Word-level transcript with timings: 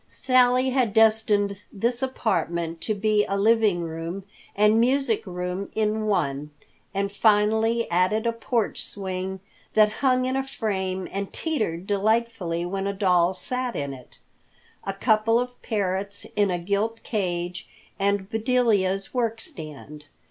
Sally 0.07 0.71
had 0.71 0.93
destined 0.95 1.61
this 1.71 2.01
apartment 2.01 2.81
to 2.81 2.95
be 2.95 3.23
a 3.29 3.37
living 3.37 3.83
room 3.83 4.23
and 4.55 4.79
music 4.79 5.23
room 5.27 5.69
in 5.75 6.07
one, 6.07 6.49
and 6.91 7.11
finally 7.11 7.87
added 7.91 8.25
a 8.25 8.31
porch 8.31 8.83
swing 8.83 9.41
that 9.75 9.89
hung 10.01 10.25
in 10.25 10.35
a 10.35 10.43
frame 10.43 11.07
and 11.11 11.31
teetered 11.31 11.85
delightfully 11.85 12.65
when 12.65 12.87
a 12.87 12.93
doll 12.93 13.35
sat 13.35 13.75
in 13.75 13.93
it; 13.93 14.17
a 14.85 14.93
couple 14.93 15.37
of 15.39 15.61
parrots 15.61 16.25
in 16.35 16.49
a 16.49 16.57
gilt 16.57 17.03
cage; 17.03 17.67
and 17.99 18.27
Bedelia's 18.27 19.13
workstand. 19.13 20.05